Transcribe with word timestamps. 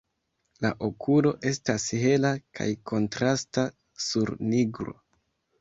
La 0.63 0.69
okulo 0.87 1.33
estas 1.51 1.85
hela 2.05 2.33
kaj 2.61 2.67
kontrasta 2.93 3.67
sur 4.07 4.37
nigro. 4.49 4.99